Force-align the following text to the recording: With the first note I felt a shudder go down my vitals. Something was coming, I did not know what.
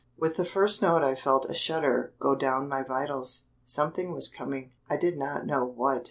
With 0.17 0.35
the 0.37 0.45
first 0.45 0.81
note 0.81 1.03
I 1.03 1.13
felt 1.13 1.45
a 1.45 1.53
shudder 1.53 2.11
go 2.19 2.33
down 2.33 2.67
my 2.67 2.81
vitals. 2.81 3.45
Something 3.63 4.11
was 4.13 4.29
coming, 4.29 4.71
I 4.89 4.97
did 4.97 5.15
not 5.15 5.45
know 5.45 5.63
what. 5.63 5.99